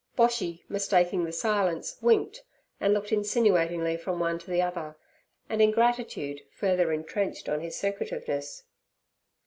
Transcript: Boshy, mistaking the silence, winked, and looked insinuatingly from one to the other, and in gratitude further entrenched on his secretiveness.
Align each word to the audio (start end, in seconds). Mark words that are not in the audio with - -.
Boshy, 0.17 0.63
mistaking 0.67 1.25
the 1.25 1.31
silence, 1.31 1.97
winked, 2.01 2.41
and 2.79 2.91
looked 2.91 3.11
insinuatingly 3.11 3.97
from 3.97 4.19
one 4.19 4.39
to 4.39 4.49
the 4.49 4.59
other, 4.59 4.97
and 5.47 5.61
in 5.61 5.69
gratitude 5.69 6.41
further 6.49 6.91
entrenched 6.91 7.47
on 7.47 7.61
his 7.61 7.75
secretiveness. 7.75 8.63